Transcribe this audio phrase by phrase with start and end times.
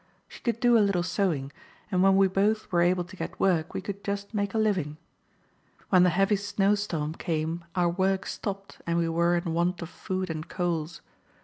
[0.27, 1.51] She could do a little sewing,
[1.91, 4.97] and when we both were able to get work we could just make a living.
[5.89, 9.89] When the heavy snow storm came our work stopped, and we were in want of
[9.89, 11.01] food and coals.